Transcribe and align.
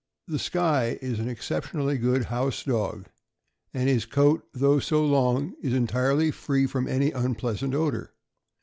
The 0.27 0.39
Skye 0.39 0.97
is 0.99 1.19
an 1.19 1.29
exceptionally 1.29 1.99
good 1.99 2.23
house 2.25 2.63
dog, 2.63 3.05
and 3.71 3.87
his 3.87 4.07
coat, 4.07 4.43
though 4.51 4.79
so 4.79 5.05
long, 5.05 5.53
is 5.61 5.73
entirely 5.73 6.31
free 6.31 6.65
from 6.65 6.87
any 6.87 7.11
unpleasant 7.11 7.75
odor. 7.75 8.11